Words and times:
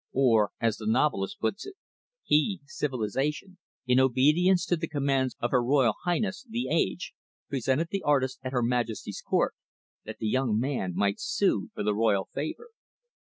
Or, 0.13 0.49
as 0.59 0.77
the 0.77 0.87
novelist 0.87 1.39
put 1.39 1.63
it, 1.63 1.75
he, 2.23 2.59
"Civilization", 2.65 3.59
in 3.85 3.99
obedience 3.99 4.65
to 4.65 4.75
the 4.75 4.87
commands 4.87 5.35
of 5.39 5.51
her 5.51 5.61
"Royal 5.63 5.93
Highness", 6.05 6.43
"The 6.49 6.69
Age", 6.71 7.13
presented 7.49 7.89
the 7.91 8.01
artist 8.01 8.39
at 8.41 8.51
her 8.51 8.63
"Majesty's 8.63 9.21
Court"; 9.21 9.53
that 10.05 10.17
the 10.17 10.27
young 10.27 10.57
man 10.59 10.95
might 10.95 11.19
sue 11.19 11.69
for 11.75 11.83
the 11.83 11.93
royal 11.93 12.29
favor. 12.33 12.69